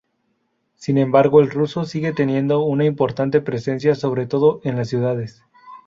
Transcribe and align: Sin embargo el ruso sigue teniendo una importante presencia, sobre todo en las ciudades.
Sin 0.77 0.97
embargo 0.97 1.41
el 1.41 1.51
ruso 1.51 1.85
sigue 1.85 2.11
teniendo 2.11 2.61
una 2.63 2.85
importante 2.85 3.39
presencia, 3.39 3.93
sobre 3.93 4.25
todo 4.25 4.59
en 4.63 4.77
las 4.77 4.89
ciudades. 4.89 5.43